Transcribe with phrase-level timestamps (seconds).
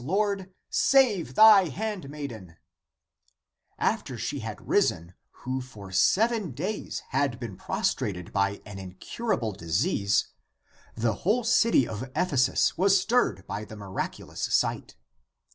[0.03, 2.57] Lord, Save thy handmaiden!"
[3.77, 5.13] After she had risen
[5.45, 10.29] who for seven days < had been prostrated by an incurable disease
[10.61, 14.95] >, the whole city of Ephesus was stirred by the miraculous sight.